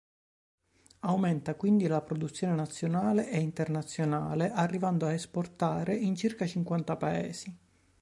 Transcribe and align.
Aumenta 1.01 1.53
quindi 1.53 1.85
la 1.85 2.01
produzione 2.01 2.55
nazionale 2.55 3.29
e 3.29 3.39
internazionale, 3.39 4.49
arrivando 4.51 5.05
a 5.05 5.13
esportare 5.13 5.95
in 5.95 6.15
circa 6.15 6.47
cinquanta 6.47 6.95
paesi. 6.95 7.55